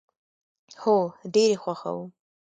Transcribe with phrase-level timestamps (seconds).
[0.81, 0.97] هو،
[1.33, 2.09] ډیر یی خوښوم